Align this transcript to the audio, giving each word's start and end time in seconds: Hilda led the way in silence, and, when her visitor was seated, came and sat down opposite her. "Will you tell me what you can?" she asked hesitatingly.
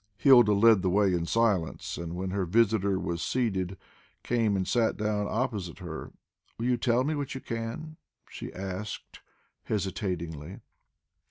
Hilda 0.17 0.53
led 0.53 0.81
the 0.81 0.89
way 0.89 1.13
in 1.13 1.27
silence, 1.27 1.95
and, 1.95 2.15
when 2.15 2.31
her 2.31 2.47
visitor 2.47 2.97
was 2.99 3.21
seated, 3.21 3.77
came 4.23 4.55
and 4.55 4.67
sat 4.67 4.97
down 4.97 5.27
opposite 5.29 5.77
her. 5.77 6.11
"Will 6.57 6.65
you 6.65 6.77
tell 6.77 7.03
me 7.03 7.13
what 7.13 7.35
you 7.35 7.41
can?" 7.41 7.97
she 8.27 8.51
asked 8.51 9.19
hesitatingly. 9.65 10.61